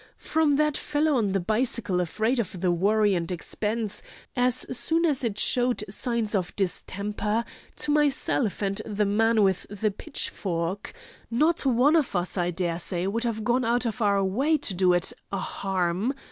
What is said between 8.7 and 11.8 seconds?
the man with the pitch fork—not